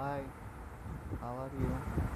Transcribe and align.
Hi, 0.00 0.18
how 1.20 1.26
are 1.36 1.50
you? 1.60 2.09